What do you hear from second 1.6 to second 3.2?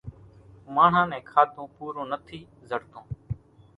پورون نٿِي زڙتون۔